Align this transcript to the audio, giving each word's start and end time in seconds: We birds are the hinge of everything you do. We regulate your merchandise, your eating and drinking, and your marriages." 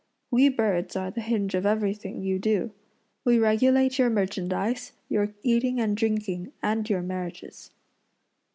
We 0.31 0.49
birds 0.49 0.95
are 0.95 1.11
the 1.11 1.21
hinge 1.21 1.53
of 1.53 1.63
everything 1.63 2.23
you 2.23 2.39
do. 2.39 2.71
We 3.23 3.37
regulate 3.37 3.99
your 3.99 4.09
merchandise, 4.09 4.93
your 5.09 5.35
eating 5.43 5.79
and 5.79 5.95
drinking, 5.95 6.53
and 6.63 6.89
your 6.89 7.03
marriages." 7.03 7.69